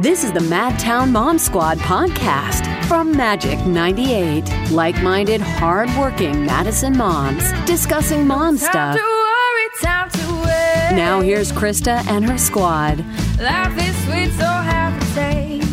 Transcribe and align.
This 0.00 0.22
is 0.22 0.32
the 0.32 0.40
Madtown 0.40 1.10
Mom 1.10 1.38
Squad 1.38 1.78
podcast 1.78 2.84
from 2.84 3.10
Magic 3.16 3.58
98. 3.66 4.70
Like 4.70 5.00
minded, 5.02 5.40
hard 5.40 5.88
working 5.98 6.44
Madison 6.46 6.96
moms 6.96 7.42
discussing 7.66 8.26
mom 8.26 8.56
Time 8.56 8.70
stuff. 8.70 8.96
to 8.96 9.02
worry, 9.02 9.68
time 9.82 10.10
to 10.10 10.34
wait. 10.44 10.96
Now 10.96 11.20
here's 11.20 11.50
Krista 11.52 12.06
and 12.08 12.24
her 12.28 12.38
squad. 12.38 12.98
Life 13.40 13.76
is 13.88 13.96
sweet, 14.04 14.32
so 14.38 14.46
have 14.46 14.94
a 15.02 15.14
taste. 15.14 15.68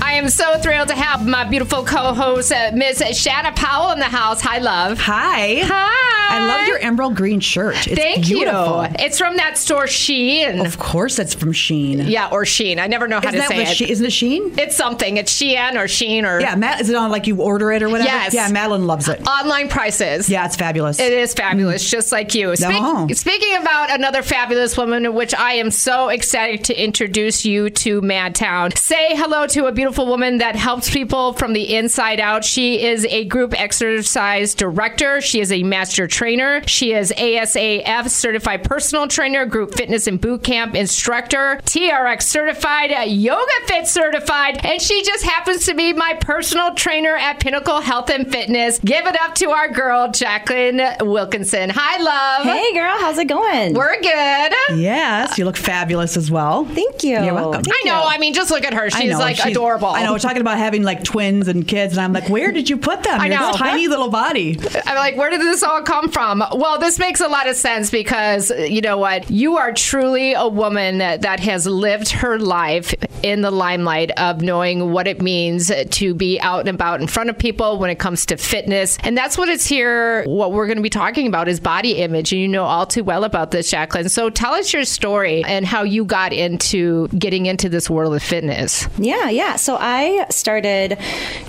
I 0.00 0.12
am 0.12 0.28
so 0.28 0.58
thrilled 0.58 0.88
to 0.88 0.94
have 0.94 1.26
my 1.26 1.44
beautiful 1.44 1.84
co-host, 1.84 2.52
uh, 2.52 2.70
Miss 2.74 2.98
Shanna 3.20 3.52
Powell, 3.52 3.92
in 3.92 3.98
the 3.98 4.04
house. 4.06 4.40
Hi, 4.42 4.58
love. 4.58 4.98
Hi. 4.98 5.60
Hi. 5.64 6.17
I 6.28 6.46
love 6.46 6.66
your 6.66 6.78
emerald 6.78 7.16
green 7.16 7.40
shirt. 7.40 7.86
It's 7.86 8.00
Thank 8.00 8.26
beautiful. 8.26 8.82
you. 8.84 8.88
It's 8.98 9.18
from 9.18 9.36
that 9.36 9.56
store 9.58 9.84
Shein. 9.84 10.64
Of 10.64 10.78
course, 10.78 11.18
it's 11.18 11.34
from 11.34 11.52
Sheen. 11.52 12.00
yeah, 12.00 12.28
or 12.30 12.44
Sheen. 12.44 12.78
I 12.78 12.86
never 12.86 13.08
know 13.08 13.16
how 13.20 13.28
Isn't 13.28 13.32
to 13.34 13.38
that 13.40 13.48
say 13.48 13.58
what 13.58 13.68
it. 13.68 13.76
She- 13.76 13.90
isn't 13.90 14.04
it 14.06 14.12
Sheen? 14.12 14.54
it's 14.58 14.76
something. 14.76 15.16
It's 15.16 15.32
Shein 15.40 15.76
or 15.82 15.88
Sheen 15.88 16.24
or 16.24 16.40
Yeah, 16.40 16.54
Matt. 16.54 16.80
Is 16.80 16.90
it 16.90 16.96
on 16.96 17.10
like 17.10 17.26
you 17.26 17.40
order 17.40 17.72
it 17.72 17.82
or 17.82 17.88
whatever? 17.88 18.08
Yes. 18.08 18.34
Yeah, 18.34 18.48
Madeline 18.48 18.86
loves 18.86 19.08
it. 19.08 19.26
online 19.26 19.68
prices. 19.68 20.28
Yeah, 20.28 20.44
it's 20.46 20.56
fabulous. 20.56 20.98
It 21.00 21.12
is 21.12 21.34
fabulous, 21.34 21.86
mm. 21.86 21.90
just 21.90 22.12
like 22.12 22.34
you. 22.34 22.54
Speak- 22.56 22.68
Oh. 22.80 23.08
Speaking 23.12 23.56
about 23.56 23.90
another 23.90 24.22
fabulous 24.22 24.76
woman, 24.76 25.14
which 25.14 25.34
I 25.34 25.54
am 25.54 25.70
so 25.70 26.08
excited 26.08 26.64
to 26.64 26.82
introduce 26.82 27.44
you 27.44 27.70
to 27.70 28.00
Madtown. 28.02 28.76
Say 28.76 29.16
hello 29.16 29.46
to 29.48 29.66
a 29.66 29.72
beautiful 29.72 30.06
woman 30.06 30.38
that 30.38 30.56
helps 30.56 30.90
people 30.90 31.32
from 31.32 31.52
the 31.54 31.74
inside 31.74 32.20
out. 32.20 32.44
She 32.44 32.84
is 32.84 33.04
a 33.06 33.24
group 33.24 33.58
exercise 33.60 34.54
director. 34.54 35.20
She 35.20 35.40
is 35.40 35.50
a 35.52 35.62
master 35.62 36.06
trainer. 36.22 36.60
She 36.66 36.92
is 36.94 37.12
ASAF 37.12 38.08
certified 38.10 38.64
personal 38.64 39.06
trainer, 39.06 39.46
group 39.46 39.76
fitness 39.76 40.08
and 40.08 40.20
boot 40.20 40.42
camp 40.42 40.74
instructor, 40.74 41.60
TRX 41.64 42.22
certified, 42.22 42.90
Yoga 43.08 43.46
Fit 43.66 43.86
certified, 43.86 44.66
and 44.66 44.82
she 44.82 45.04
just 45.04 45.22
happens 45.24 45.64
to 45.66 45.74
be 45.74 45.92
my 45.92 46.14
personal 46.20 46.74
trainer 46.74 47.14
at 47.14 47.38
Pinnacle 47.38 47.80
Health 47.80 48.10
and 48.10 48.28
Fitness. 48.32 48.80
Give 48.80 49.06
it 49.06 49.16
up 49.20 49.36
to 49.36 49.50
our 49.50 49.68
girl, 49.68 50.10
Jacklyn 50.10 50.80
Wilkinson. 51.02 51.70
Hi, 51.72 52.02
love. 52.02 52.46
Hey 52.46 52.72
girl, 52.74 52.96
how's 52.98 53.18
it 53.18 53.26
going? 53.28 53.74
We're 53.74 54.00
good. 54.00 54.52
yes, 54.76 55.38
you 55.38 55.44
look 55.44 55.56
fabulous 55.56 56.16
as 56.16 56.32
well. 56.32 56.64
Thank 56.64 57.04
you. 57.04 57.22
You're 57.22 57.34
welcome. 57.34 57.62
I 57.70 57.82
know. 57.84 58.02
I 58.04 58.18
mean, 58.18 58.34
just 58.34 58.50
look 58.50 58.64
at 58.64 58.74
her. 58.74 58.86
I 58.86 58.88
She's 58.88 59.12
know, 59.12 59.18
like 59.20 59.36
she's- 59.36 59.52
adorable. 59.52 59.86
I 59.86 60.02
know. 60.02 60.12
We're 60.14 60.18
talking 60.18 60.40
about 60.40 60.58
having 60.58 60.82
like 60.82 61.04
twins 61.04 61.46
and 61.46 61.66
kids, 61.68 61.92
and 61.92 62.00
I'm 62.02 62.12
like, 62.12 62.28
where 62.28 62.50
did 62.50 62.68
you 62.68 62.76
put 62.76 63.04
them? 63.04 63.20
I 63.20 63.26
You're 63.26 63.38
know. 63.38 63.52
this 63.52 63.56
tiny 63.60 63.86
little 63.86 64.08
body. 64.10 64.58
I'm 64.84 64.96
like, 64.96 65.16
where 65.16 65.30
did 65.30 65.40
this 65.42 65.62
all 65.62 65.80
come 65.82 66.07
from? 66.08 66.42
Well, 66.52 66.78
this 66.78 66.98
makes 66.98 67.20
a 67.20 67.28
lot 67.28 67.48
of 67.48 67.56
sense 67.56 67.90
because 67.90 68.50
you 68.50 68.80
know 68.80 68.98
what? 68.98 69.30
You 69.30 69.56
are 69.56 69.72
truly 69.72 70.34
a 70.34 70.48
woman 70.48 70.98
that, 70.98 71.38
has 71.38 71.66
lived 71.66 72.08
her 72.08 72.38
life 72.38 72.94
in 73.22 73.42
the 73.42 73.50
limelight 73.50 74.10
of 74.18 74.40
knowing 74.42 74.92
what 74.92 75.06
it 75.06 75.22
means 75.22 75.70
to 75.90 76.14
be 76.14 76.40
out 76.40 76.60
and 76.60 76.70
about 76.70 77.00
in 77.00 77.06
front 77.06 77.30
of 77.30 77.38
people 77.38 77.78
when 77.78 77.90
it 77.90 77.98
comes 77.98 78.26
to 78.26 78.36
fitness. 78.36 78.98
And 79.04 79.16
that's 79.16 79.38
what 79.38 79.48
it's 79.48 79.66
here. 79.66 80.24
What 80.24 80.52
we're 80.52 80.66
going 80.66 80.78
to 80.78 80.82
be 80.82 80.90
talking 80.90 81.26
about 81.26 81.46
is 81.46 81.60
body 81.60 81.92
image. 81.98 82.32
And 82.32 82.40
you 82.40 82.48
know 82.48 82.64
all 82.64 82.86
too 82.86 83.04
well 83.04 83.24
about 83.24 83.50
this, 83.50 83.70
Jacklyn. 83.70 84.08
So 84.08 84.30
tell 84.30 84.54
us 84.54 84.72
your 84.72 84.84
story 84.84 85.44
and 85.44 85.64
how 85.64 85.82
you 85.82 86.04
got 86.04 86.32
into 86.32 87.08
getting 87.08 87.46
into 87.46 87.68
this 87.68 87.88
world 87.88 88.14
of 88.14 88.22
fitness. 88.22 88.88
Yeah, 88.98 89.30
yeah. 89.30 89.56
So 89.56 89.76
I 89.78 90.26
started 90.30 90.98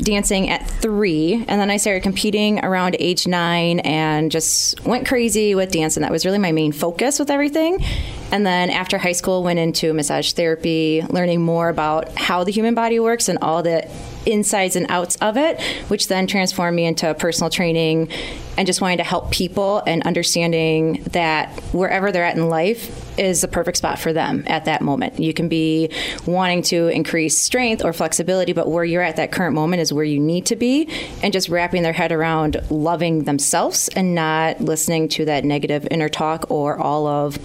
dancing 0.01 0.49
at 0.49 0.69
three, 0.69 1.33
and 1.47 1.59
then 1.61 1.71
I 1.71 1.77
started 1.77 2.03
competing 2.03 2.63
around 2.63 2.95
age 2.99 3.27
nine 3.27 3.79
and 3.79 4.31
just 4.31 4.48
went 4.85 5.07
crazy 5.07 5.55
with 5.55 5.71
dance. 5.71 5.97
And 5.97 6.03
that 6.03 6.11
was 6.11 6.25
really 6.25 6.37
my 6.37 6.51
main 6.51 6.71
focus 6.71 7.19
with 7.19 7.29
everything. 7.29 7.83
And 8.31 8.45
then 8.45 8.69
after 8.69 8.97
high 8.97 9.13
school, 9.13 9.43
went 9.43 9.59
into 9.59 9.93
massage 9.93 10.33
therapy, 10.33 11.03
learning 11.09 11.41
more 11.41 11.69
about 11.69 12.15
how 12.17 12.43
the 12.43 12.51
human 12.51 12.75
body 12.75 12.99
works 12.99 13.27
and 13.27 13.39
all 13.41 13.63
the 13.63 13.89
insides 14.25 14.75
and 14.75 14.85
outs 14.89 15.15
of 15.17 15.37
it, 15.37 15.61
which 15.87 16.07
then 16.07 16.27
transformed 16.27 16.75
me 16.75 16.85
into 16.85 17.13
personal 17.15 17.49
training 17.49 18.09
and 18.57 18.67
just 18.67 18.81
wanting 18.81 18.97
to 18.97 19.03
help 19.03 19.31
people 19.31 19.81
and 19.87 20.03
understanding 20.03 21.03
that 21.11 21.49
wherever 21.73 22.11
they're 22.11 22.25
at 22.25 22.35
in 22.35 22.49
life 22.49 23.08
is 23.19 23.41
the 23.41 23.47
perfect 23.47 23.77
spot 23.77 23.99
for 23.99 24.13
them 24.13 24.43
at 24.47 24.65
that 24.65 24.81
moment. 24.81 25.19
You 25.19 25.33
can 25.33 25.49
be 25.49 25.91
wanting 26.25 26.61
to 26.63 26.87
increase 26.87 27.37
strength 27.37 27.83
or 27.83 27.93
flexibility, 27.93 28.53
but 28.53 28.69
where 28.69 28.85
you're 28.85 29.01
at 29.01 29.17
that 29.17 29.31
current 29.31 29.53
moment 29.53 29.81
is 29.81 29.91
where 29.91 30.03
you 30.03 30.19
need 30.19 30.45
to 30.47 30.55
be, 30.55 30.89
and 31.21 31.33
just 31.33 31.49
wrapping 31.49 31.83
their 31.83 31.93
head 31.93 32.11
around 32.11 32.57
loving 32.69 33.23
themselves 33.23 33.89
and 33.89 34.15
not 34.15 34.61
listening 34.61 35.09
to 35.09 35.25
that 35.25 35.43
negative 35.43 35.87
inner 35.91 36.09
talk 36.09 36.49
or 36.49 36.77
all 36.77 37.05
of 37.07 37.37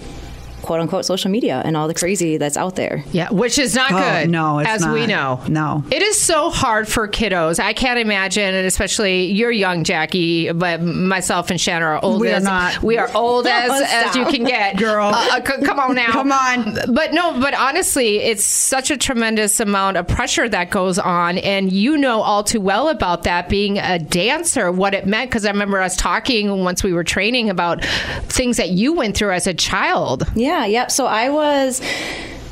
quote 0.65 0.81
unquote 0.81 1.05
social 1.05 1.29
media 1.31 1.61
and 1.63 1.77
all 1.77 1.87
the 1.87 1.93
crazy 1.93 2.37
that's 2.37 2.57
out 2.57 2.75
there. 2.75 3.03
Yeah, 3.11 3.29
which 3.31 3.57
is 3.59 3.75
not 3.75 3.91
Oh, 3.91 3.97
good. 3.99 4.29
no, 4.29 4.59
it's 4.59 4.69
as 4.69 4.87
we 4.87 5.05
know. 5.05 5.39
No. 5.47 5.83
it 5.91 6.01
is 6.01 6.19
so 6.19 6.49
hard 6.49 6.87
for 6.87 7.07
kiddos. 7.07 7.59
I 7.59 7.73
can't 7.73 7.99
imagine, 7.99 8.53
and 8.55 8.65
especially 8.65 9.25
you're 9.25 9.51
young, 9.51 9.83
Jackie, 9.83 10.51
but 10.51 10.81
myself 10.81 11.49
and 11.51 11.61
Shannon 11.61 11.83
are 11.83 12.03
old. 12.03 12.19
We 12.21 12.31
are 12.31 12.35
as, 12.37 12.43
not. 12.43 12.81
We 12.81 12.97
are 12.97 13.09
old 13.15 13.45
as 13.63 13.71
as 13.91 14.15
you 14.15 14.25
can 14.25 14.43
get, 14.43 14.77
Girl. 14.77 15.07
Uh, 15.07 15.27
uh, 15.31 15.45
c- 15.45 15.63
come 15.63 15.79
on 15.79 15.95
now, 15.95 16.11
Come 16.11 16.31
on. 16.31 16.77
But 16.93 17.13
no, 17.13 17.39
but 17.39 17.53
honestly, 17.53 18.17
it's 18.17 18.43
such 18.43 18.89
a 18.91 18.97
tremendous 18.97 19.59
amount 19.59 19.97
of 19.97 20.07
pressure 20.07 20.49
that 20.49 20.71
goes 20.71 20.97
on, 20.97 21.37
and 21.39 21.71
you 21.71 21.97
know 21.97 22.21
all 22.21 22.43
too 22.43 22.59
well 22.61 22.89
about 22.89 23.23
that. 23.23 23.49
Being 23.49 23.77
a 23.77 23.99
dancer, 23.99 24.71
what 24.71 24.93
it 24.93 25.05
meant, 25.05 25.29
because 25.29 25.45
I 25.45 25.51
remember 25.51 25.79
us 25.81 25.95
talking 25.95 26.63
once 26.63 26.83
we 26.83 26.91
were 26.93 27.03
training 27.03 27.49
about 27.49 27.83
things 28.29 28.57
that 28.57 28.69
you 28.69 28.93
went 28.93 29.15
through 29.15 29.31
as 29.31 29.45
a 29.47 29.53
child. 29.53 30.23
Yeah, 30.35 30.54
yep. 30.63 30.91
So 30.91 31.05
I 31.05 31.29
was 31.29 31.81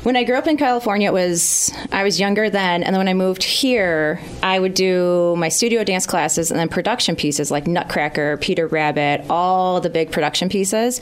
when 0.04 0.16
I 0.16 0.24
grew 0.24 0.36
up 0.36 0.46
in 0.46 0.58
California, 0.58 1.08
it 1.08 1.14
was 1.14 1.72
I 1.90 2.04
was 2.04 2.20
younger 2.20 2.50
then, 2.50 2.82
and 2.82 2.94
then 2.94 2.98
when 2.98 3.08
I 3.08 3.14
moved 3.14 3.42
here, 3.42 4.20
I 4.42 4.58
would 4.58 4.74
do 4.74 5.34
my 5.36 5.48
studio 5.48 5.82
dance 5.82 6.04
classes 6.04 6.50
and 6.50 6.60
then 6.60 6.68
production 6.68 7.16
pieces 7.16 7.50
like 7.50 7.66
Nutcracker, 7.66 8.36
Peter 8.36 8.66
Rabbit, 8.66 9.24
all 9.30 9.80
the 9.80 9.88
big 9.88 10.12
production 10.12 10.50
pieces. 10.50 11.00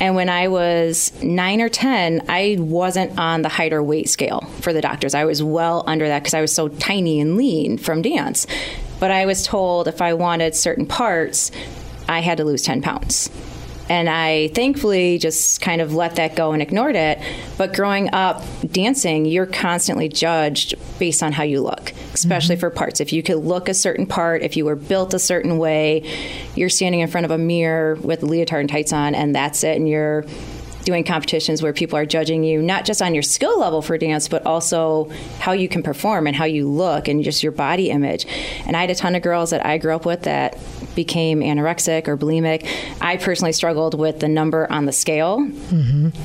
And 0.00 0.14
when 0.14 0.28
I 0.28 0.46
was 0.46 1.12
nine 1.20 1.60
or 1.60 1.68
ten, 1.68 2.22
I 2.28 2.56
wasn't 2.60 3.18
on 3.18 3.42
the 3.42 3.48
height 3.48 3.72
or 3.72 3.82
weight 3.82 4.08
scale 4.08 4.42
for 4.60 4.72
the 4.72 4.80
doctors. 4.80 5.14
I 5.14 5.24
was 5.24 5.42
well 5.42 5.82
under 5.88 6.06
that 6.06 6.20
because 6.20 6.34
I 6.34 6.40
was 6.40 6.54
so 6.54 6.68
tiny 6.68 7.18
and 7.18 7.36
lean 7.36 7.76
from 7.76 8.02
dance. 8.02 8.46
But 9.00 9.10
I 9.10 9.26
was 9.26 9.44
told 9.44 9.88
if 9.88 10.00
I 10.00 10.14
wanted 10.14 10.54
certain 10.54 10.86
parts, 10.86 11.50
I 12.08 12.20
had 12.20 12.38
to 12.38 12.44
lose 12.44 12.62
ten 12.62 12.82
pounds. 12.82 13.30
And 13.88 14.08
I 14.08 14.48
thankfully 14.48 15.18
just 15.18 15.60
kind 15.60 15.80
of 15.80 15.94
let 15.94 16.16
that 16.16 16.36
go 16.36 16.52
and 16.52 16.62
ignored 16.62 16.96
it. 16.96 17.20
But 17.58 17.74
growing 17.74 18.12
up 18.14 18.42
dancing, 18.70 19.26
you're 19.26 19.46
constantly 19.46 20.08
judged 20.08 20.74
based 20.98 21.22
on 21.22 21.32
how 21.32 21.42
you 21.42 21.60
look, 21.60 21.92
especially 22.14 22.54
mm-hmm. 22.56 22.60
for 22.60 22.70
parts. 22.70 23.00
If 23.00 23.12
you 23.12 23.22
could 23.22 23.38
look 23.38 23.68
a 23.68 23.74
certain 23.74 24.06
part, 24.06 24.42
if 24.42 24.56
you 24.56 24.64
were 24.64 24.76
built 24.76 25.12
a 25.12 25.18
certain 25.18 25.58
way, 25.58 26.02
you're 26.54 26.70
standing 26.70 27.00
in 27.00 27.08
front 27.08 27.26
of 27.26 27.30
a 27.30 27.38
mirror 27.38 27.96
with 27.96 28.22
leotard 28.22 28.60
and 28.60 28.70
tights 28.70 28.92
on, 28.92 29.14
and 29.14 29.34
that's 29.34 29.62
it. 29.64 29.76
And 29.76 29.88
you're 29.88 30.24
doing 30.84 31.04
competitions 31.04 31.62
where 31.62 31.72
people 31.72 31.98
are 31.98 32.06
judging 32.06 32.44
you 32.44 32.62
not 32.62 32.84
just 32.84 33.00
on 33.02 33.14
your 33.14 33.22
skill 33.22 33.58
level 33.58 33.82
for 33.82 33.96
dance, 33.98 34.28
but 34.28 34.44
also 34.46 35.10
how 35.38 35.52
you 35.52 35.68
can 35.68 35.82
perform 35.82 36.26
and 36.26 36.36
how 36.36 36.44
you 36.44 36.68
look 36.68 37.08
and 37.08 37.24
just 37.24 37.42
your 37.42 37.52
body 37.52 37.90
image. 37.90 38.26
And 38.66 38.76
I 38.76 38.82
had 38.82 38.90
a 38.90 38.94
ton 38.94 39.14
of 39.14 39.22
girls 39.22 39.50
that 39.50 39.64
I 39.64 39.78
grew 39.78 39.94
up 39.94 40.04
with 40.06 40.22
that 40.22 40.58
became 40.94 41.40
anorexic 41.40 42.06
or 42.06 42.16
bulimic. 42.16 42.68
I 43.00 43.16
personally 43.16 43.52
struggled 43.52 43.98
with 43.98 44.20
the 44.20 44.28
number 44.28 44.70
on 44.70 44.84
the 44.84 44.92
scale. 44.92 45.48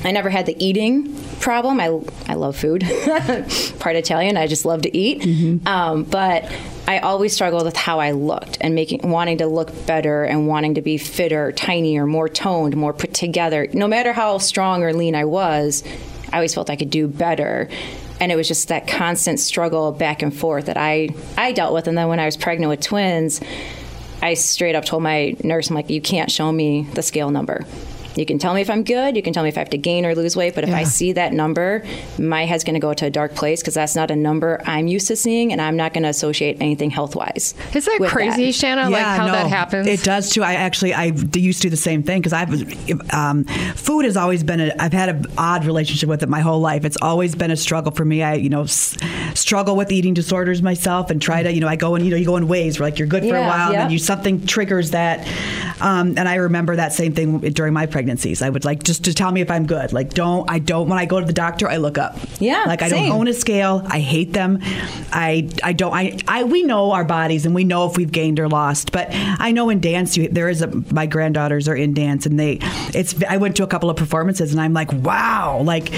I 0.03 0.11
never 0.11 0.29
had 0.29 0.45
the 0.45 0.63
eating 0.63 1.15
problem. 1.39 1.79
I, 1.79 1.99
I 2.27 2.35
love 2.35 2.55
food, 2.55 2.81
part 3.79 3.95
Italian. 3.95 4.37
I 4.37 4.45
just 4.47 4.65
love 4.65 4.83
to 4.83 4.95
eat. 4.95 5.25
Um, 5.67 6.03
but 6.03 6.51
I 6.89 6.97
always 6.97 7.33
struggled 7.33 7.65
with 7.65 7.77
how 7.77 7.99
I 7.99 8.13
looked 8.13 8.57
and 8.61 8.73
making 8.73 9.07
wanting 9.07 9.37
to 9.37 9.45
look 9.45 9.85
better 9.85 10.23
and 10.23 10.47
wanting 10.47 10.73
to 10.73 10.81
be 10.81 10.97
fitter, 10.97 11.51
tinier, 11.51 12.07
more 12.07 12.27
toned, 12.27 12.75
more 12.75 12.93
put 12.93 13.13
together. 13.13 13.67
No 13.73 13.87
matter 13.87 14.11
how 14.11 14.39
strong 14.39 14.81
or 14.81 14.91
lean 14.91 15.13
I 15.13 15.25
was, 15.25 15.83
I 16.33 16.37
always 16.37 16.55
felt 16.55 16.71
I 16.71 16.75
could 16.75 16.89
do 16.89 17.07
better. 17.07 17.69
And 18.19 18.31
it 18.31 18.35
was 18.35 18.47
just 18.47 18.69
that 18.69 18.87
constant 18.87 19.39
struggle 19.39 19.91
back 19.91 20.23
and 20.23 20.35
forth 20.35 20.65
that 20.65 20.77
I, 20.77 21.09
I 21.37 21.51
dealt 21.51 21.75
with. 21.75 21.87
And 21.87 21.95
then 21.95 22.07
when 22.07 22.19
I 22.19 22.25
was 22.25 22.35
pregnant 22.35 22.71
with 22.71 22.81
twins, 22.81 23.39
I 24.23 24.33
straight 24.33 24.73
up 24.73 24.83
told 24.83 25.03
my 25.03 25.35
nurse, 25.43 25.69
I'm 25.69 25.75
like, 25.75 25.91
you 25.91 26.01
can't 26.01 26.31
show 26.31 26.51
me 26.51 26.87
the 26.95 27.03
scale 27.03 27.29
number. 27.29 27.67
You 28.15 28.25
can 28.25 28.39
tell 28.39 28.53
me 28.53 28.61
if 28.61 28.69
I'm 28.69 28.83
good. 28.83 29.15
You 29.15 29.21
can 29.21 29.33
tell 29.33 29.43
me 29.43 29.49
if 29.49 29.57
I 29.57 29.61
have 29.61 29.69
to 29.69 29.77
gain 29.77 30.05
or 30.05 30.15
lose 30.15 30.35
weight. 30.35 30.55
But 30.55 30.63
if 30.63 30.73
I 30.73 30.83
see 30.83 31.13
that 31.13 31.31
number, 31.31 31.83
my 32.17 32.45
head's 32.45 32.63
going 32.63 32.73
to 32.73 32.79
go 32.79 32.93
to 32.93 33.05
a 33.05 33.09
dark 33.09 33.35
place 33.35 33.61
because 33.61 33.75
that's 33.75 33.95
not 33.95 34.11
a 34.11 34.15
number 34.15 34.61
I'm 34.65 34.87
used 34.87 35.07
to 35.07 35.15
seeing, 35.15 35.51
and 35.51 35.61
I'm 35.61 35.77
not 35.77 35.93
going 35.93 36.03
to 36.03 36.09
associate 36.09 36.57
anything 36.59 36.89
health 36.89 37.15
wise. 37.15 37.53
Is 37.73 37.85
that 37.85 37.99
crazy, 38.09 38.51
Shanna? 38.51 38.89
like 38.89 39.03
how 39.03 39.27
that 39.27 39.47
happens? 39.47 39.87
It 39.87 40.03
does 40.03 40.31
too. 40.31 40.43
I 40.43 40.53
actually 40.55 40.93
I 40.93 41.11
d- 41.11 41.39
used 41.39 41.61
to 41.61 41.67
do 41.67 41.69
the 41.69 41.77
same 41.77 42.03
thing 42.03 42.19
because 42.21 42.33
I've 42.33 43.13
um, 43.13 43.43
food 43.75 44.05
has 44.05 44.17
always 44.17 44.43
been 44.43 44.59
a 44.59 44.71
I've 44.79 44.93
had 44.93 45.09
an 45.09 45.25
odd 45.37 45.65
relationship 45.65 46.09
with 46.09 46.23
it 46.23 46.29
my 46.29 46.39
whole 46.41 46.59
life. 46.59 46.85
It's 46.85 46.97
always 47.01 47.35
been 47.35 47.51
a 47.51 47.57
struggle 47.57 47.91
for 47.91 48.03
me. 48.05 48.23
I 48.23 48.33
you 48.35 48.49
know 48.49 48.63
s- 48.63 48.97
struggle 49.35 49.75
with 49.75 49.91
eating 49.91 50.13
disorders 50.13 50.61
myself 50.61 51.09
and 51.09 51.21
try 51.21 51.43
to 51.43 51.51
you 51.53 51.61
know 51.61 51.67
I 51.67 51.75
go 51.75 51.95
in 51.95 52.03
you 52.03 52.11
know 52.11 52.17
you 52.17 52.25
go 52.25 52.37
in 52.37 52.47
waves 52.47 52.79
where 52.79 52.89
like 52.89 52.99
you're 52.99 53.07
good 53.07 53.23
for 53.23 53.35
a 53.35 53.39
Yeah, 53.39 53.47
while 53.47 53.69
and 53.71 53.79
then 53.81 53.89
you 53.91 53.99
something 53.99 54.45
triggers 54.45 54.91
that. 54.91 55.27
Um, 55.81 56.17
and 56.17 56.27
I 56.27 56.35
remember 56.35 56.75
that 56.75 56.91
same 56.93 57.13
thing 57.13 57.39
during 57.39 57.73
my 57.73 57.85
pregnancies. 57.99 58.41
I 58.41 58.49
would 58.49 58.63
like 58.63 58.83
just 58.83 59.03
to 59.03 59.13
tell 59.13 59.29
me 59.29 59.41
if 59.41 59.51
I'm 59.51 59.65
good. 59.65 59.91
Like, 59.91 60.13
don't 60.13 60.49
I 60.49 60.59
don't 60.59 60.87
when 60.87 60.97
I 60.97 61.05
go 61.05 61.19
to 61.19 61.25
the 61.25 61.33
doctor, 61.33 61.67
I 61.67 61.75
look 61.75 61.97
up. 61.97 62.17
Yeah, 62.39 62.63
like 62.65 62.81
I 62.81 62.87
same. 62.87 63.09
don't 63.09 63.19
own 63.19 63.27
a 63.27 63.33
scale. 63.33 63.85
I 63.87 63.99
hate 63.99 64.31
them. 64.31 64.59
I 65.11 65.49
I 65.61 65.73
don't. 65.73 65.93
I, 65.93 66.17
I 66.29 66.45
we 66.45 66.63
know 66.63 66.91
our 66.93 67.03
bodies 67.03 67.45
and 67.45 67.53
we 67.53 67.65
know 67.65 67.89
if 67.89 67.97
we've 67.97 68.09
gained 68.09 68.39
or 68.39 68.47
lost. 68.47 68.93
But 68.93 69.09
I 69.11 69.51
know 69.51 69.69
in 69.69 69.81
dance, 69.81 70.15
you, 70.15 70.29
there 70.29 70.47
is 70.47 70.61
a. 70.61 70.67
My 70.93 71.07
granddaughters 71.07 71.67
are 71.67 71.75
in 71.75 71.93
dance, 71.93 72.25
and 72.25 72.39
they. 72.39 72.59
It's. 72.93 73.21
I 73.23 73.35
went 73.35 73.57
to 73.57 73.63
a 73.63 73.67
couple 73.67 73.89
of 73.89 73.97
performances, 73.97 74.53
and 74.53 74.61
I'm 74.61 74.73
like, 74.73 74.93
wow, 74.93 75.61
like 75.61 75.91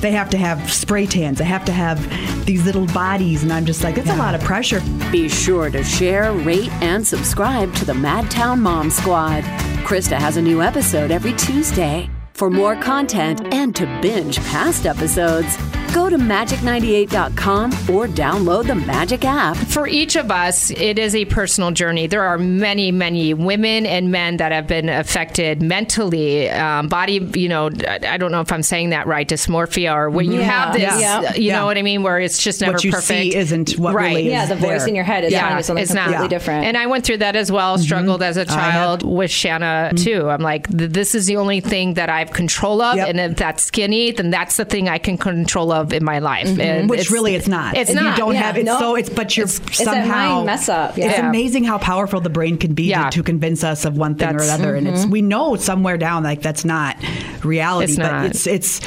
they 0.00 0.12
have 0.12 0.30
to 0.30 0.38
have 0.38 0.72
spray 0.72 1.06
tans. 1.06 1.38
They 1.38 1.44
have 1.44 1.64
to 1.64 1.72
have 1.72 1.98
these 2.46 2.64
little 2.64 2.86
bodies, 2.86 3.42
and 3.42 3.52
I'm 3.52 3.66
just 3.66 3.82
like, 3.82 3.98
it's 3.98 4.10
a 4.10 4.16
lot 4.16 4.36
of 4.36 4.42
pressure. 4.42 4.80
Be 5.10 5.28
sure 5.28 5.70
to 5.70 5.82
share, 5.82 6.32
rate, 6.32 6.70
and 6.80 7.04
subscribe 7.04 7.74
to 7.74 7.84
the 7.84 7.94
Madtown 7.94 8.60
Mom 8.60 8.90
Squad. 8.90 9.71
Krista 9.82 10.16
has 10.16 10.36
a 10.36 10.42
new 10.42 10.62
episode 10.62 11.10
every 11.10 11.32
Tuesday. 11.32 12.08
For 12.34 12.48
more 12.48 12.76
content 12.76 13.52
and 13.52 13.74
to 13.76 13.86
binge 14.00 14.38
past 14.38 14.86
episodes, 14.86 15.56
go 15.92 16.08
to 16.08 16.16
magic98.com 16.16 17.72
or 17.94 18.06
download 18.06 18.66
the 18.66 18.74
Magic 18.74 19.24
app. 19.24 19.56
For 19.56 19.86
each 19.86 20.16
of 20.16 20.30
us, 20.30 20.70
it 20.70 20.98
is 20.98 21.14
a 21.14 21.24
personal 21.26 21.70
journey. 21.70 22.06
There 22.06 22.22
are 22.22 22.38
many, 22.38 22.90
many 22.90 23.34
women 23.34 23.84
and 23.86 24.10
men 24.10 24.38
that 24.38 24.52
have 24.52 24.66
been 24.66 24.88
affected 24.88 25.62
mentally, 25.62 26.50
um, 26.50 26.88
body, 26.88 27.14
you 27.34 27.48
know, 27.48 27.66
I 27.86 28.16
don't 28.16 28.32
know 28.32 28.40
if 28.40 28.50
I'm 28.52 28.62
saying 28.62 28.90
that 28.90 29.06
right, 29.06 29.28
dysmorphia, 29.28 29.94
or 29.94 30.10
when 30.10 30.32
you 30.32 30.40
Yeah. 30.40 30.44
have 30.50 30.72
this, 30.74 31.00
Yeah. 31.00 31.34
you 31.34 31.42
Yeah. 31.44 31.58
know 31.58 31.66
what 31.66 31.76
I 31.78 31.82
mean, 31.82 32.02
where 32.02 32.18
it's 32.18 32.38
just 32.42 32.60
never 32.60 32.72
what 32.74 32.84
you 32.84 32.90
perfect. 32.90 33.06
see 33.08 33.34
isn't 33.36 33.72
what 33.78 33.94
Right. 33.94 34.08
really 34.08 34.26
is 34.26 34.32
Yeah, 34.32 34.46
the 34.46 34.56
voice 34.56 34.80
there. 34.80 34.88
in 34.88 34.94
your 34.94 35.04
head 35.04 35.24
is 35.24 35.32
telling 35.32 35.56
you 35.58 35.62
something 35.62 35.82
it's 35.82 35.92
not. 35.92 36.04
completely 36.04 36.24
Yeah. 36.24 36.28
different. 36.38 36.66
And 36.66 36.76
I 36.76 36.86
went 36.86 37.04
through 37.04 37.18
that 37.18 37.36
as 37.36 37.52
well, 37.52 37.76
struggled 37.78 38.22
as 38.22 38.36
a 38.36 38.46
Mm-hmm. 38.46 38.58
I 38.58 38.62
have- 38.62 38.72
child 38.72 39.02
with 39.02 39.30
Shanna 39.30 39.92
too. 39.96 40.28
I'm 40.30 40.42
like, 40.42 40.66
this 40.68 41.14
is 41.14 41.26
the 41.26 41.36
only 41.36 41.60
thing 41.60 41.94
that 41.94 42.08
I 42.08 42.20
have 42.20 42.32
control 42.32 42.80
of. 42.80 42.96
Yep. 42.96 43.08
And 43.08 43.20
if 43.20 43.36
that's 43.36 43.62
skinny, 43.62 44.10
then 44.12 44.30
that's 44.30 44.56
the 44.56 44.64
thing 44.64 44.88
I 44.88 44.98
can 44.98 45.16
control 45.18 45.70
of 45.72 45.81
in 45.90 46.04
my 46.04 46.18
life. 46.18 46.58
And 46.58 46.90
Which 46.90 47.10
really 47.10 47.34
it's 47.34 47.48
not. 47.48 47.76
It's 47.76 47.90
And 47.90 47.98
not. 47.98 48.10
You 48.10 48.24
don't 48.24 48.34
Yeah, 48.34 48.42
have 48.42 48.56
it's 48.58 48.66
no. 48.66 48.78
so 48.78 48.94
it's 48.96 49.08
but 49.08 49.36
you're 49.36 49.46
It's- 49.46 49.66
it's 49.68 49.84
somehow 49.84 50.34
mind 50.34 50.46
mess 50.46 50.68
up, 50.68 50.98
It's 50.98 51.18
amazing 51.18 51.64
how 51.64 51.78
powerful 51.78 52.20
the 52.20 52.30
brain 52.30 52.58
can 52.58 52.74
be 52.74 52.84
Yeah. 52.84 53.04
to, 53.04 53.18
to 53.18 53.22
convince 53.22 53.64
us 53.64 53.84
of 53.86 53.96
one 53.96 54.14
thing 54.16 54.28
or 54.28 54.32
That's- 54.32 54.50
mm-hmm. 54.50 54.62
another, 54.62 54.76
and 54.76 54.86
it's 54.88 55.06
we 55.06 55.22
know 55.22 55.56
somewhere 55.56 55.96
down 55.96 56.22
like 56.24 56.42
that's 56.42 56.64
not 56.64 56.96
reality, 57.42 57.92
It's 57.92 57.96
but 58.00 58.12
not. 58.12 58.26
it's 58.26 58.46
it's 58.46 58.80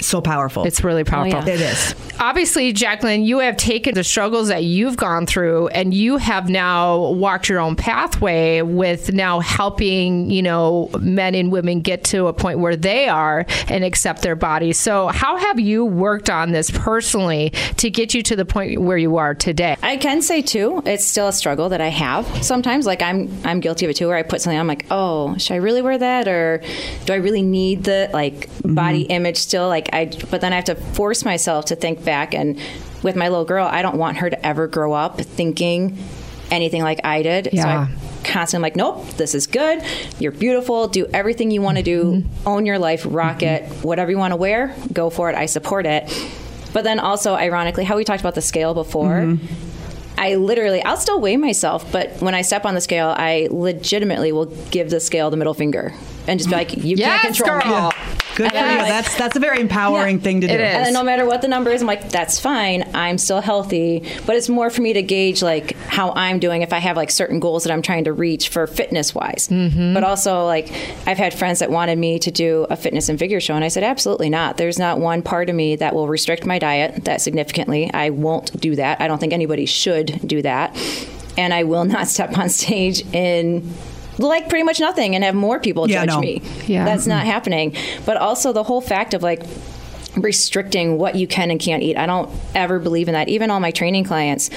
so 0.00 0.20
powerful. 0.20 0.64
It's 0.64 0.82
really 0.82 1.04
powerful. 1.04 1.40
yeah. 1.46 1.54
it 1.54 1.60
is. 1.60 1.94
Obviously, 2.22 2.70
Jacklyn, 2.74 3.24
you 3.24 3.38
have 3.38 3.56
taken 3.56 3.94
the 3.94 4.04
struggles 4.04 4.48
that 4.48 4.62
you've 4.62 4.98
gone 4.98 5.24
through 5.24 5.68
and 5.68 5.94
you 5.94 6.18
have 6.18 6.50
now 6.50 7.12
walked 7.12 7.48
your 7.48 7.58
own 7.58 7.76
pathway 7.76 8.60
with 8.60 9.14
now 9.14 9.40
helping, 9.40 10.30
you 10.30 10.42
know, 10.42 10.90
men 11.00 11.34
and 11.34 11.50
women 11.50 11.80
get 11.80 12.04
to 12.04 12.26
a 12.26 12.34
point 12.34 12.58
where 12.58 12.76
they 12.76 13.08
are 13.08 13.46
and 13.68 13.84
accept 13.84 14.20
their 14.20 14.36
bodies. 14.36 14.78
So, 14.78 15.06
how 15.08 15.38
have 15.38 15.58
you 15.58 15.86
worked 15.86 16.28
on 16.28 16.52
this 16.52 16.70
personally 16.70 17.54
to 17.78 17.88
get 17.88 18.12
you 18.12 18.22
to 18.24 18.36
the 18.36 18.44
point 18.44 18.82
where 18.82 18.98
you 18.98 19.16
are 19.16 19.34
today? 19.34 19.76
I 19.82 19.96
can 19.96 20.20
say 20.20 20.42
too, 20.42 20.82
it's 20.84 21.06
still 21.06 21.28
a 21.28 21.32
struggle 21.32 21.70
that 21.70 21.80
I 21.80 21.88
have 21.88 22.26
sometimes. 22.44 22.84
Like 22.84 23.00
I'm, 23.00 23.30
I'm 23.46 23.60
guilty 23.60 23.86
of 23.86 23.92
it 23.92 23.96
too. 23.96 24.08
Where 24.08 24.18
I 24.18 24.24
put 24.24 24.42
something, 24.42 24.60
I'm 24.60 24.66
like, 24.66 24.84
oh, 24.90 25.38
should 25.38 25.54
I 25.54 25.56
really 25.56 25.80
wear 25.80 25.96
that, 25.96 26.28
or 26.28 26.62
do 27.06 27.14
I 27.14 27.16
really 27.16 27.42
need 27.42 27.84
the 27.84 28.10
like 28.12 28.50
body 28.62 29.04
mm-hmm. 29.04 29.12
image 29.12 29.38
still? 29.38 29.68
Like 29.68 29.88
I, 29.94 30.12
but 30.30 30.42
then 30.42 30.52
I 30.52 30.56
have 30.56 30.66
to 30.66 30.74
force 30.74 31.24
myself 31.24 31.64
to 31.66 31.76
think 31.76 32.04
back. 32.04 32.09
And 32.10 32.58
with 33.02 33.16
my 33.16 33.28
little 33.28 33.44
girl, 33.44 33.66
I 33.66 33.82
don't 33.82 33.96
want 33.96 34.18
her 34.18 34.30
to 34.30 34.46
ever 34.46 34.66
grow 34.66 34.92
up 34.92 35.20
thinking 35.20 35.98
anything 36.50 36.82
like 36.82 37.00
I 37.04 37.22
did. 37.22 37.44
So 37.46 37.50
Yeah. 37.52 37.88
I 37.88 38.26
constantly 38.26 38.66
like, 38.66 38.76
nope, 38.76 39.06
this 39.16 39.34
is 39.34 39.46
good. 39.46 39.82
You're 40.18 40.32
beautiful. 40.32 40.88
Do 40.88 41.06
everything 41.06 41.50
you 41.50 41.62
want 41.62 41.78
to 41.78 41.82
do. 41.82 42.04
Mm-hmm. 42.04 42.48
Own 42.48 42.66
your 42.66 42.78
life. 42.78 43.06
Rock 43.08 43.38
mm-hmm. 43.38 43.64
it. 43.64 43.84
Whatever 43.84 44.10
you 44.10 44.18
want 44.18 44.32
to 44.32 44.36
wear, 44.36 44.74
go 44.92 45.10
for 45.10 45.30
it. 45.30 45.36
I 45.36 45.46
support 45.46 45.86
it. 45.86 46.12
But 46.72 46.84
then 46.84 47.00
also, 47.00 47.34
ironically, 47.34 47.84
how 47.84 47.96
we 47.96 48.04
talked 48.04 48.20
about 48.20 48.34
the 48.34 48.42
scale 48.42 48.74
before. 48.74 49.20
Mm-hmm. 49.20 49.46
I 50.18 50.34
literally, 50.34 50.82
I'll 50.82 50.98
still 50.98 51.18
weigh 51.18 51.38
myself, 51.38 51.90
but 51.90 52.20
when 52.20 52.34
I 52.34 52.42
step 52.42 52.66
on 52.66 52.74
the 52.74 52.82
scale, 52.82 53.14
I 53.16 53.48
legitimately 53.50 54.32
will 54.32 54.46
give 54.70 54.90
the 54.90 55.00
scale 55.00 55.30
the 55.30 55.38
middle 55.38 55.54
finger 55.54 55.94
and 56.26 56.38
just 56.38 56.50
be 56.50 56.56
like, 56.56 56.76
"You 56.76 56.96
Yes, 56.96 57.22
can't 57.22 57.34
control 57.34 57.60
girl. 57.60 57.88
me." 57.88 57.96
Good 58.40 58.52
for 58.52 58.56
you. 58.56 58.62
Yes. 58.64 58.88
That's 58.88 59.18
that's 59.18 59.36
a 59.36 59.40
very 59.40 59.60
empowering 59.60 60.16
Yeah. 60.16 60.22
thing 60.22 60.40
to 60.40 60.46
do. 60.46 60.54
It 60.54 60.60
is. 60.60 60.86
And 60.86 60.94
no 60.94 61.02
matter 61.02 61.26
what 61.26 61.42
the 61.42 61.48
number 61.48 61.70
is, 61.70 61.82
I'm 61.82 61.86
like, 61.86 62.08
that's 62.08 62.40
fine. 62.40 62.88
I'm 62.94 63.18
still 63.18 63.40
healthy. 63.42 64.02
But 64.24 64.36
it's 64.36 64.48
more 64.48 64.70
for 64.70 64.80
me 64.80 64.94
to 64.94 65.02
gauge 65.02 65.42
like 65.42 65.76
how 65.86 66.12
I'm 66.16 66.38
doing 66.38 66.62
if 66.62 66.72
I 66.72 66.78
have 66.78 66.96
like 66.96 67.10
certain 67.10 67.38
goals 67.38 67.64
that 67.64 67.72
I'm 67.72 67.82
trying 67.82 68.04
to 68.04 68.12
reach 68.12 68.48
for 68.48 68.66
fitness 68.66 69.14
wise. 69.14 69.48
Mm-hmm. 69.48 69.92
But 69.92 70.04
also 70.04 70.46
like 70.46 70.72
I've 71.06 71.18
had 71.18 71.34
friends 71.34 71.58
that 71.58 71.70
wanted 71.70 71.98
me 71.98 72.18
to 72.20 72.30
do 72.30 72.66
a 72.70 72.76
fitness 72.76 73.08
and 73.10 73.18
figure 73.18 73.40
show, 73.40 73.54
and 73.54 73.64
I 73.64 73.68
said 73.68 73.82
absolutely 73.84 74.30
not. 74.30 74.56
There's 74.56 74.78
not 74.78 74.98
one 74.98 75.20
part 75.22 75.50
of 75.50 75.54
me 75.54 75.76
that 75.76 75.94
will 75.94 76.08
restrict 76.08 76.46
my 76.46 76.58
diet 76.58 77.04
that 77.04 77.20
significantly. 77.20 77.90
I 77.92 78.08
won't 78.10 78.58
do 78.58 78.76
that. 78.76 79.00
I 79.02 79.08
don't 79.08 79.18
think 79.18 79.32
anybody 79.34 79.66
should 79.66 80.26
do 80.26 80.40
that. 80.42 80.74
And 81.36 81.54
I 81.54 81.64
will 81.64 81.84
not 81.84 82.08
step 82.08 82.36
on 82.38 82.48
stage 82.48 83.02
in 83.14 83.72
like 84.28 84.48
pretty 84.48 84.64
much 84.64 84.80
nothing 84.80 85.14
and 85.14 85.24
have 85.24 85.34
more 85.34 85.58
people 85.58 85.88
Yeah, 85.88 86.04
judge 86.04 86.14
no. 86.14 86.20
me. 86.20 86.42
Yeah. 86.66 86.84
That's 86.84 87.06
not 87.06 87.22
mm-hmm. 87.22 87.30
happening. 87.30 87.76
But 88.04 88.16
also 88.16 88.52
the 88.52 88.62
whole 88.62 88.80
fact 88.80 89.14
of 89.14 89.22
like 89.22 89.42
restricting 90.16 90.98
what 90.98 91.14
you 91.14 91.26
can 91.26 91.50
and 91.50 91.60
can't 91.60 91.82
eat. 91.82 91.96
I 91.96 92.06
don't 92.06 92.30
ever 92.54 92.78
believe 92.78 93.08
in 93.08 93.14
that. 93.14 93.28
Even 93.28 93.50
all 93.50 93.60
my 93.60 93.70
training 93.70 94.04
clients, 94.04 94.50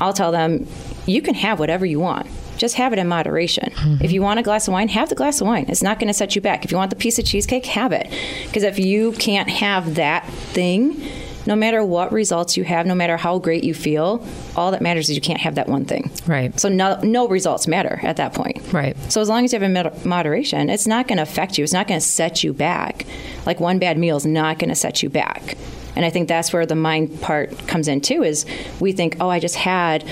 I'll 0.00 0.12
tell 0.12 0.32
them, 0.32 0.66
you 1.06 1.22
can 1.22 1.34
have 1.34 1.58
whatever 1.58 1.86
you 1.86 2.00
want. 2.00 2.26
Just 2.56 2.74
have 2.76 2.92
it 2.92 2.98
in 2.98 3.08
moderation. 3.08 3.70
Mm-hmm. 3.70 4.04
If 4.04 4.12
you 4.12 4.20
want 4.20 4.38
a 4.38 4.42
glass 4.42 4.68
of 4.68 4.72
wine, 4.72 4.88
have 4.88 5.08
the 5.08 5.14
glass 5.14 5.40
of 5.40 5.46
wine. 5.46 5.64
It's 5.68 5.82
not 5.82 5.98
going 5.98 6.08
to 6.08 6.14
set 6.14 6.36
you 6.36 6.42
back. 6.42 6.62
If 6.62 6.70
you 6.70 6.76
want 6.76 6.90
the 6.90 6.96
piece 6.96 7.18
of 7.18 7.24
cheesecake, 7.24 7.64
have 7.64 7.92
it. 7.92 8.12
Because 8.46 8.64
if 8.64 8.78
you 8.78 9.12
can't 9.12 9.48
have 9.48 9.94
that 9.94 10.26
thing, 10.28 11.00
no 11.46 11.56
matter 11.56 11.84
what 11.84 12.12
results 12.12 12.56
you 12.56 12.64
have, 12.64 12.86
no 12.86 12.94
matter 12.94 13.16
how 13.16 13.38
great 13.38 13.64
you 13.64 13.74
feel, 13.74 14.26
all 14.56 14.70
that 14.70 14.82
matters 14.82 15.08
is 15.08 15.16
you 15.16 15.22
can't 15.22 15.40
have 15.40 15.54
that 15.54 15.68
one 15.68 15.84
thing. 15.84 16.10
Right. 16.26 16.58
So 16.58 16.68
no, 16.68 17.00
no 17.02 17.28
results 17.28 17.66
matter 17.66 18.00
at 18.02 18.16
that 18.16 18.34
point. 18.34 18.60
Right. 18.72 18.96
So 19.10 19.20
as 19.20 19.28
long 19.28 19.44
as 19.44 19.52
you 19.52 19.58
have 19.58 19.68
a 19.68 19.72
mod- 19.72 20.04
moderation, 20.04 20.68
it's 20.68 20.86
not 20.86 21.08
going 21.08 21.16
to 21.16 21.22
affect 21.22 21.58
you. 21.58 21.64
It's 21.64 21.72
not 21.72 21.88
going 21.88 22.00
to 22.00 22.06
set 22.06 22.44
you 22.44 22.52
back. 22.52 23.06
Like 23.46 23.60
one 23.60 23.78
bad 23.78 23.98
meal 23.98 24.16
is 24.16 24.26
not 24.26 24.58
going 24.58 24.68
to 24.68 24.74
set 24.74 25.02
you 25.02 25.08
back. 25.08 25.56
And 25.96 26.04
I 26.04 26.10
think 26.10 26.28
that's 26.28 26.52
where 26.52 26.66
the 26.66 26.76
mind 26.76 27.20
part 27.20 27.66
comes 27.66 27.88
in 27.88 28.00
too. 28.00 28.22
Is 28.22 28.46
we 28.78 28.92
think, 28.92 29.16
oh, 29.20 29.28
I 29.28 29.40
just 29.40 29.56
had, 29.56 30.04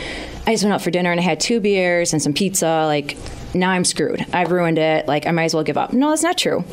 I 0.46 0.52
just 0.52 0.64
went 0.64 0.74
out 0.74 0.82
for 0.82 0.90
dinner 0.90 1.10
and 1.10 1.20
I 1.20 1.22
had 1.22 1.40
two 1.40 1.60
beers 1.60 2.12
and 2.12 2.20
some 2.20 2.32
pizza. 2.32 2.84
Like 2.86 3.16
now 3.54 3.70
I'm 3.70 3.84
screwed. 3.84 4.26
I've 4.32 4.50
ruined 4.50 4.78
it. 4.78 5.06
Like 5.06 5.26
I 5.26 5.31
might 5.31 5.44
as 5.44 5.54
well 5.54 5.64
give 5.64 5.76
up. 5.76 5.92
No, 5.92 6.10
that's 6.10 6.22
not 6.22 6.36
true. 6.36 6.64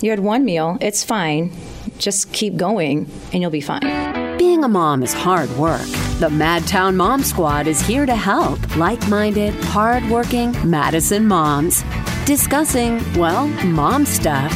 You 0.00 0.10
had 0.10 0.20
one 0.20 0.44
meal. 0.44 0.78
It's 0.80 1.02
fine. 1.02 1.50
Just 1.98 2.32
keep 2.32 2.56
going, 2.56 3.10
and 3.32 3.42
you'll 3.42 3.50
be 3.50 3.60
fine. 3.60 4.38
Being 4.38 4.64
a 4.64 4.68
mom 4.68 5.02
is 5.02 5.12
hard 5.12 5.50
work. 5.56 5.86
The 6.18 6.28
Madtown 6.30 6.94
Mom 6.96 7.22
Squad 7.22 7.66
is 7.66 7.80
here 7.80 8.06
to 8.06 8.16
help 8.16 8.76
like 8.76 9.06
minded, 9.08 9.54
hardworking 9.64 10.54
Madison 10.68 11.26
moms 11.26 11.82
discussing, 12.26 13.00
well, 13.14 13.46
mom 13.64 14.04
stuff. 14.04 14.52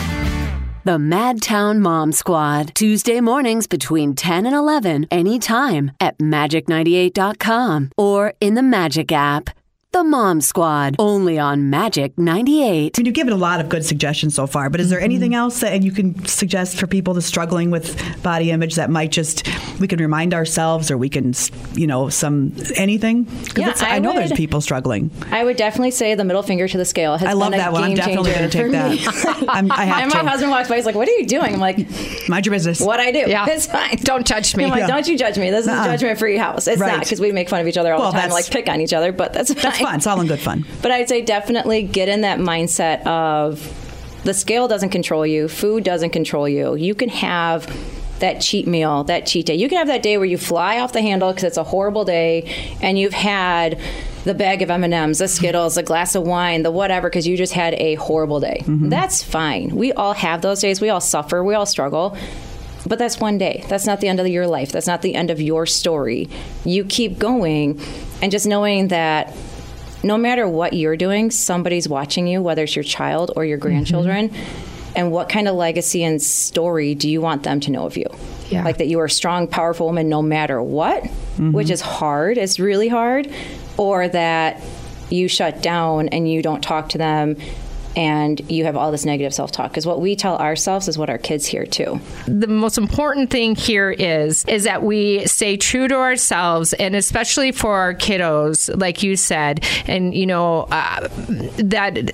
The 0.85 0.99
Madtown 0.99 1.79
Mom 1.79 2.11
Squad, 2.11 2.73
Tuesday 2.75 3.21
mornings 3.21 3.69
between 3.69 4.15
10 4.15 4.45
and 4.45 4.57
11, 4.57 5.07
anytime 5.11 5.93
at 6.01 6.19
magic98.com 6.19 7.93
or 7.97 8.33
in 8.41 8.55
the 8.55 8.63
Magic 8.63 9.13
app. 9.13 9.51
The 9.93 10.05
Mom 10.05 10.41
Squad, 10.41 10.95
only 11.01 11.37
on 11.37 11.69
Magic 11.69 12.17
98. 12.17 12.97
I 12.97 13.01
mean, 13.01 13.07
you've 13.07 13.15
given 13.15 13.33
a 13.33 13.37
lot 13.37 13.59
of 13.59 13.69
good 13.69 13.85
suggestions 13.85 14.37
so 14.37 14.47
far, 14.47 14.71
but 14.71 14.81
is 14.81 14.89
there 14.89 15.01
mm-hmm. 15.01 15.05
anything 15.07 15.35
else 15.35 15.59
that 15.61 15.83
you 15.83 15.91
can 15.91 16.25
suggest 16.27 16.79
for 16.79 16.87
people 16.87 17.13
that's 17.13 17.27
struggling 17.27 17.73
with 17.73 18.23
body 18.23 18.53
image 18.53 18.77
that 18.77 18.89
might 18.89 19.11
just 19.11 19.49
we 19.81 19.89
can 19.89 19.99
remind 19.99 20.33
ourselves 20.33 20.93
or 20.93 20.97
we 20.97 21.09
can, 21.09 21.35
you 21.75 21.89
know, 21.89 22.09
some 22.09 22.55
anything? 22.77 23.27
Yeah, 23.57 23.71
it's- 23.71 23.83
I, 23.83 23.97
I 23.97 23.99
know 23.99 24.13
there's 24.13 24.31
people 24.31 24.61
struggling. 24.61 25.11
I 25.33 25.43
would 25.43 25.57
definitely 25.57 25.91
say 25.91 26.15
the 26.15 26.23
middle 26.25 26.45
finger 26.45 26.69
to 26.69 26.79
the 26.79 26.85
scale 26.85 27.17
has 27.17 27.29
I 27.29 27.33
love 27.33 27.51
been 27.51 27.59
a 27.59 27.65
that 27.65 27.73
one. 27.73 27.83
I'm 27.83 27.95
definitely 27.95 28.31
going 28.31 28.49
to 28.49 28.57
take 28.57 28.71
that. 28.71 29.45
I'm, 29.49 29.73
I 29.73 29.87
have 29.87 30.03
and 30.05 30.13
my 30.15 30.23
to. 30.23 30.29
husband 30.29 30.53
walks 30.53 30.69
by. 30.69 30.77
He's 30.77 30.87
like, 30.87 30.95
"What 30.95 31.09
are 31.09 31.13
you 31.19 31.27
doing?" 31.27 31.53
I'm 31.55 31.59
like, 31.61 31.79
Mind 32.29 32.47
your 32.47 32.53
business. 32.53 32.81
"What 32.81 33.01
I 33.01 33.11
do? 33.11 33.25
Yeah. 33.27 33.47
It's 33.49 33.67
fine. 33.67 33.97
Don't 34.03 34.25
judge 34.25 34.55
me. 34.55 34.63
I'm 34.67 34.71
like, 34.71 34.81
Yeah. 34.83 34.87
"Don't 34.87 35.09
you 35.09 35.19
judge 35.19 35.37
me? 35.37 35.51
This 35.51 35.63
is 35.63 35.69
Uh-uh. 35.69 35.83
a 35.83 35.87
judgment-free 35.87 36.37
house. 36.37 36.69
It's 36.69 36.81
Right. 36.81 36.93
not 36.93 37.01
because 37.01 37.19
we 37.21 37.33
make 37.33 37.49
fun 37.49 37.61
of 37.61 37.67
each 37.67 37.77
other 37.77 37.93
all 37.93 37.99
Well, 38.03 38.13
the 38.13 38.21
time, 38.21 38.31
like 38.31 38.49
pick 38.49 38.69
on 38.69 38.81
each 38.81 38.93
other. 38.93 39.11
But 39.11 39.33
that's 39.33 39.53
That's 39.53 39.79
fine. 39.79 39.80
Fun. 39.81 39.97
It's 39.97 40.07
all 40.07 40.21
in 40.21 40.27
good 40.27 40.41
fun. 40.41 40.65
But 40.83 40.93
I'd 40.93 41.09
say 41.09 41.23
definitely 41.23 41.83
get 41.83 42.09
in 42.09 42.23
that 42.23 42.39
mindset 42.39 43.07
of 43.07 43.77
the 44.25 44.35
scale 44.35 44.69
doesn't 44.69 44.91
control 44.91 45.27
you, 45.27 45.49
food 45.49 45.85
doesn't 45.85 46.11
control 46.11 46.49
you. 46.49 46.75
You 46.75 46.95
can 46.95 47.09
have 47.09 47.67
that 48.21 48.41
cheat 48.41 48.67
meal, 48.67 49.05
that 49.05 49.27
cheat 49.27 49.47
day. 49.47 49.55
You 49.55 49.69
can 49.69 49.79
have 49.79 49.89
that 49.89 50.03
day 50.03 50.17
where 50.17 50.27
you 50.27 50.39
fly 50.39 50.79
off 50.79 50.93
the 50.93 51.03
handle 51.03 51.31
because 51.31 51.45
it's 51.45 51.57
a 51.57 51.65
horrible 51.65 52.05
day, 52.05 52.55
and 52.81 52.99
you've 52.99 53.15
had 53.15 53.81
the 54.25 54.35
bag 54.35 54.63
of 54.63 54.71
M&Ms, 54.71 55.19
the 55.19 55.29
Skittles, 55.29 55.77
a 55.77 55.83
glass 55.83 56.15
of 56.15 56.23
wine, 56.25 56.63
the 56.63 56.71
whatever 56.71 57.09
because 57.09 57.27
you 57.27 57.37
just 57.37 57.55
had 57.55 57.75
a 57.75 57.95
horrible 57.95 58.41
day. 58.41 58.59
Mm-hmm. 58.61 58.91
That's 58.91 59.23
fine. 59.23 59.75
We 59.75 59.93
all 59.93 60.13
have 60.13 60.43
those 60.43 60.61
days. 60.61 60.81
We 60.81 60.91
all 60.91 61.01
suffer. 61.01 61.43
We 61.43 61.55
all 61.55 61.67
struggle. 61.67 62.17
But 62.87 62.99
that's 62.99 63.21
one 63.21 63.39
day. 63.39 63.65
That's 63.69 63.87
not 63.87 64.01
the 64.01 64.09
end 64.09 64.21
of 64.21 64.27
your 64.27 64.47
life. 64.47 64.73
That's 64.73 64.87
not 64.87 65.03
the 65.03 65.15
end 65.15 65.31
of 65.31 65.41
your 65.41 65.67
story. 65.67 66.29
You 66.65 66.85
keep 66.85 67.19
going, 67.19 67.81
and 68.23 68.31
just 68.31 68.47
knowing 68.47 68.89
that 68.89 69.35
no 70.03 70.17
matter 70.17 70.49
what 70.49 70.73
you're 70.73 70.97
doing, 70.97 71.31
somebody's 71.31 71.89
watching 71.89 72.27
you, 72.27 72.43
whether 72.43 72.65
it's 72.65 72.77
your 72.77 72.83
child 72.83 73.33
or 73.37 73.45
your 73.45 73.59
mm-hmm. 73.59 73.69
grandchildren. 73.69 74.33
And 74.97 75.13
what 75.13 75.29
kind 75.29 75.47
of 75.47 75.55
legacy 75.55 76.03
and 76.03 76.21
story 76.21 76.97
do 76.97 77.09
you 77.09 77.21
want 77.21 77.45
them 77.45 77.61
to 77.61 77.71
know 77.71 77.87
of 77.87 77.97
you? 77.97 78.07
Yeah. 78.49 78.65
Like 78.65 78.79
that 78.79 78.89
you 78.89 78.99
are 78.99 79.05
a 79.05 79.11
strong, 79.11 79.47
powerful 79.47 79.87
woman 79.87 80.09
no 80.09 80.21
matter 80.21 80.61
what, 80.61 81.05
mm-hmm. 81.05 81.53
which 81.53 81.71
is 81.71 81.81
hard, 81.81 82.39
it's 82.39 82.59
really 82.59 82.89
hard, 82.89 83.33
or 83.77 84.09
that 84.09 84.61
you 85.09 85.29
shut 85.29 85.63
down 85.63 86.09
and 86.09 86.29
you 86.29 86.43
don't 86.43 86.61
talk 86.61 86.89
to 86.91 86.99
them 86.99 87.37
and 87.97 88.41
you 88.51 88.65
have 88.65 88.77
all 88.77 88.91
this 88.91 89.05
negative 89.05 89.35
self 89.35 89.53
talk. 89.53 89.71
Because 89.71 89.87
what 89.87 90.01
we 90.01 90.17
tell 90.17 90.37
ourselves 90.37 90.89
is 90.89 90.97
what 90.99 91.11
our 91.11 91.19
kids 91.19 91.47
hear 91.47 91.67
too. 91.67 92.01
the 92.27 92.47
most 92.47 92.79
important 92.79 93.31
thing 93.31 93.55
here 93.57 93.91
is 93.91 94.45
is 94.47 94.65
that 94.65 94.83
we 94.83 95.25
stay 95.27 95.57
true 95.57 95.89
to 95.89 95.95
ourselves 95.97 96.73
and 96.75 96.95
especially 96.95 97.53
for 97.53 97.77
our 97.77 97.95
kiddos 97.95 98.71
like 98.81 99.03
you 99.03 99.17
said 99.17 99.65
and 99.87 100.15
you 100.15 100.27
know 100.27 100.63
uh, 100.71 101.09
that 101.59 102.13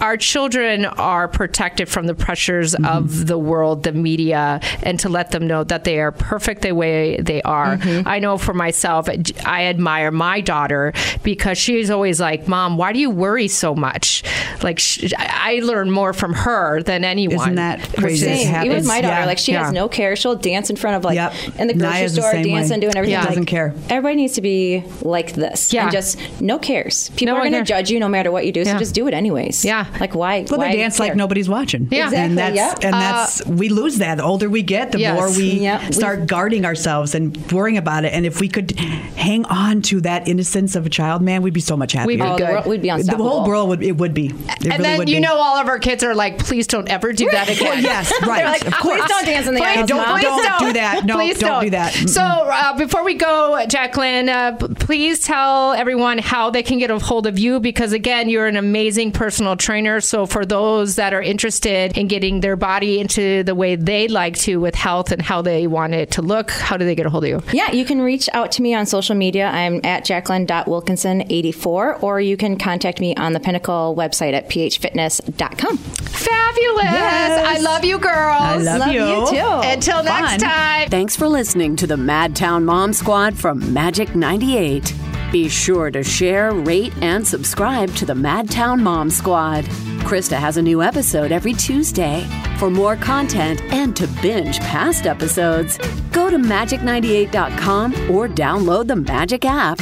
our 0.00 0.16
children 0.16 0.84
are 0.84 1.28
protected 1.28 1.88
from 1.88 2.06
the 2.06 2.14
pressures 2.14 2.74
of 2.74 2.82
mm-hmm. 2.82 3.24
the 3.24 3.38
world, 3.38 3.82
the 3.82 3.92
media, 3.92 4.60
and 4.82 4.98
to 5.00 5.08
let 5.08 5.30
them 5.30 5.46
know 5.46 5.64
that 5.64 5.84
they 5.84 6.00
are 6.00 6.12
perfect 6.12 6.62
the 6.62 6.72
way 6.72 7.16
they 7.20 7.42
are. 7.42 7.76
Mm-hmm. 7.76 8.08
I 8.08 8.18
know 8.18 8.38
for 8.38 8.54
myself, 8.54 9.08
I 9.44 9.66
admire 9.66 10.10
my 10.10 10.40
daughter 10.40 10.92
because 11.22 11.58
she's 11.58 11.90
always 11.90 12.20
like, 12.20 12.48
"Mom, 12.48 12.76
why 12.76 12.92
do 12.92 12.98
you 12.98 13.10
worry 13.10 13.48
so 13.48 13.74
much?" 13.74 14.22
Like 14.62 14.78
sh- 14.78 15.12
I 15.18 15.46
I 15.46 15.60
learn 15.60 15.92
more 15.92 16.12
from 16.12 16.34
her 16.34 16.82
than 16.82 17.04
anyone. 17.04 17.36
Isn't 17.36 17.54
that 17.54 17.80
crazy? 17.96 18.26
is- 18.26 18.40
It 18.42 18.44
Same. 18.46 18.66
Even 18.66 18.86
my 18.86 19.00
daughter, 19.00 19.20
Yeah. 19.20 19.26
like 19.26 19.38
she 19.38 19.52
Yeah. 19.52 19.64
has 19.64 19.72
no 19.72 19.88
care. 19.88 20.16
She'll 20.16 20.34
dance 20.34 20.70
in 20.70 20.76
front 20.76 20.96
of 20.96 21.04
like 21.04 21.14
Yep. 21.14 21.34
in 21.58 21.68
the 21.68 21.74
grocery 21.74 22.00
Naya's 22.00 22.14
store, 22.14 22.32
same 22.32 22.42
dance 22.42 22.68
way. 22.68 22.74
and 22.74 22.80
doing 22.82 22.96
everything. 22.96 23.12
Yeah. 23.12 23.20
Like, 23.20 23.28
Doesn't 23.28 23.46
care. 23.46 23.74
Everybody 23.88 24.16
needs 24.16 24.34
to 24.34 24.40
be 24.42 24.82
like 25.02 25.34
this. 25.34 25.72
Yeah. 25.72 25.84
And 25.84 25.92
just 25.92 26.18
no 26.40 26.58
cares. 26.58 27.10
People 27.10 27.26
No 27.26 27.36
are 27.38 27.42
one 27.44 27.52
going 27.52 27.64
to 27.64 27.68
judge 27.68 27.90
you 27.90 28.00
no 28.00 28.08
matter 28.08 28.32
what 28.32 28.44
you 28.44 28.50
do. 28.52 28.60
Yeah. 28.60 28.72
So 28.72 28.78
just 28.78 28.94
do 28.94 29.06
it 29.06 29.14
anyways. 29.14 29.64
Yeah. 29.64 29.85
Like 30.00 30.14
why? 30.14 30.44
Well, 30.50 30.58
why 30.58 30.70
they 30.72 30.76
dance 30.78 30.98
like 30.98 31.14
nobody's 31.16 31.48
watching. 31.48 31.88
Yeah. 31.90 32.04
Exactly, 32.06 32.18
and 32.24 32.38
that's 32.38 32.56
yep. 32.56 32.78
and 32.84 32.92
that's 32.94 33.46
we 33.46 33.68
lose 33.68 33.98
that. 33.98 34.16
The 34.16 34.24
older 34.24 34.48
we 34.50 34.62
get, 34.62 34.92
the 34.92 34.98
Yes. 35.00 35.14
more 35.16 35.28
we 35.30 35.52
Yep. 35.60 35.82
We- 35.86 35.92
start 35.92 36.26
guarding 36.26 36.64
ourselves 36.64 37.14
and 37.14 37.36
worrying 37.52 37.76
about 37.78 38.04
it. 38.04 38.12
And 38.12 38.26
if 38.26 38.40
we 38.40 38.48
could 38.48 38.72
hang 38.78 39.44
on 39.46 39.82
to 39.82 40.00
that 40.02 40.28
innocence 40.28 40.76
of 40.76 40.86
a 40.86 40.90
child, 40.90 41.22
man, 41.22 41.42
we'd 41.42 41.54
be 41.54 41.60
so 41.60 41.76
much 41.76 41.92
happier. 41.92 42.06
We'd 42.06 42.16
be 42.16 42.22
Oh, 42.22 42.32
the 42.32 42.36
good. 42.44 42.50
world, 42.50 42.66
we'd 42.66 42.82
be 42.82 42.88
unstoppable. 42.88 43.24
the 43.24 43.30
whole 43.30 43.46
world 43.46 43.68
would 43.70 43.82
it 43.82 43.96
would 43.96 44.14
be. 44.14 44.26
It 44.26 44.34
and 44.48 44.64
really 44.64 44.82
then 44.82 44.98
would 44.98 45.08
you 45.08 45.16
be. 45.16 45.20
know 45.20 45.36
all 45.36 45.56
of 45.56 45.68
our 45.68 45.78
kids 45.78 46.02
are 46.04 46.14
like, 46.14 46.38
please 46.38 46.66
don't 46.66 46.88
ever 46.88 47.12
do 47.12 47.28
that 47.32 47.48
again. 47.48 47.64
Well, 47.68 47.80
yes, 47.80 48.12
right. 48.26 48.36
They're 48.38 48.46
like, 48.46 48.66
of 48.66 48.72
"Please 48.74 48.82
course. 48.98 49.08
don't 49.08 49.24
dance 49.26 49.46
in 49.46 49.54
the 49.54 49.60
Please 49.60 49.76
aisles, 49.78 49.88
don't- 49.88 50.06
Mom." 50.08 50.20
don't 50.20 50.58
do 50.60 50.72
that. 50.74 51.04
No, 51.04 51.14
Please 51.16 51.38
don't 51.38 51.62
do 51.64 51.70
that. 51.70 51.92
Mm-mm. 51.92 52.08
So 52.08 52.22
uh, 52.22 52.76
before 52.76 53.04
we 53.04 53.14
go, 53.14 53.64
Jacklyn, 53.68 54.28
uh, 54.28 54.52
please 54.78 55.20
tell 55.20 55.72
everyone 55.72 56.18
how 56.18 56.50
they 56.50 56.62
can 56.62 56.78
get 56.78 56.90
a 56.90 56.98
hold 56.98 57.26
of 57.26 57.38
you 57.38 57.60
because 57.60 57.92
again, 57.92 58.28
you're 58.28 58.46
an 58.46 58.56
amazing 58.56 59.12
personal 59.12 59.56
trainer. 59.56 59.75
So 60.00 60.24
for 60.26 60.46
those 60.46 60.96
that 60.96 61.12
are 61.12 61.20
interested 61.20 61.96
in 61.98 62.08
getting 62.08 62.40
their 62.40 62.56
body 62.56 62.98
into 62.98 63.42
the 63.42 63.54
way 63.54 63.76
they 63.76 64.08
like 64.08 64.36
to 64.38 64.56
with 64.58 64.74
health 64.74 65.12
and 65.12 65.20
how 65.20 65.42
they 65.42 65.66
want 65.66 65.92
it 65.94 66.12
to 66.12 66.22
look, 66.22 66.50
how 66.50 66.76
do 66.76 66.84
they 66.84 66.94
get 66.94 67.04
a 67.04 67.10
hold 67.10 67.24
of 67.24 67.28
you? 67.30 67.42
Yeah, 67.52 67.72
you 67.72 67.84
can 67.84 68.00
reach 68.00 68.28
out 68.32 68.52
to 68.52 68.62
me 68.62 68.74
on 68.74 68.86
social 68.86 69.14
media. 69.14 69.48
I'm 69.48 69.80
at 69.84 70.04
jacqueline.wilkinson84, 70.04 72.02
or 72.02 72.20
you 72.20 72.36
can 72.36 72.56
contact 72.58 73.00
me 73.00 73.14
on 73.16 73.32
the 73.34 73.40
Pinnacle 73.40 73.94
website 73.96 74.32
at 74.32 74.48
phfitness.com. 74.48 75.76
Fabulous! 75.76 76.84
Yes. 76.84 77.46
I 77.46 77.58
love 77.60 77.84
you, 77.84 77.98
girls. 77.98 78.14
I 78.40 78.56
love, 78.56 78.78
Love 78.80 78.92
you 78.92 79.26
too. 79.38 79.60
Until 79.68 80.02
next 80.02 80.42
time. 80.42 80.88
Thanks 80.88 81.16
for 81.16 81.28
listening 81.28 81.76
to 81.76 81.86
the 81.86 81.96
Madtown 81.96 82.64
Mom 82.64 82.92
Squad 82.92 83.36
from 83.36 83.72
Magic 83.72 84.14
98. 84.14 84.94
Be 85.36 85.50
sure 85.50 85.90
to 85.90 86.02
share, 86.02 86.54
rate, 86.54 86.94
and 87.02 87.26
subscribe 87.26 87.94
to 87.96 88.06
the 88.06 88.14
Madtown 88.14 88.80
Mom 88.80 89.10
Squad. 89.10 89.66
Krista 90.00 90.38
has 90.38 90.56
a 90.56 90.62
new 90.62 90.80
episode 90.80 91.30
every 91.30 91.52
Tuesday. 91.52 92.26
For 92.58 92.70
more 92.70 92.96
content 92.96 93.60
and 93.64 93.94
to 93.96 94.06
binge 94.22 94.60
past 94.60 95.06
episodes, 95.06 95.76
go 96.10 96.30
to 96.30 96.38
magic98.com 96.38 97.92
or 98.10 98.28
download 98.28 98.86
the 98.86 98.96
Magic 98.96 99.44
app. 99.44 99.78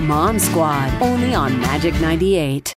Mom 0.00 0.38
Squad, 0.38 0.92
only 1.02 1.34
on 1.34 1.58
Magic 1.60 1.94
98. 2.00 2.74